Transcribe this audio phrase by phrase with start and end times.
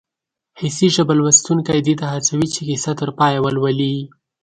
[0.59, 3.95] حسي ژبه لوستونکی دې ته هڅوي چې کیسه تر پایه ولولي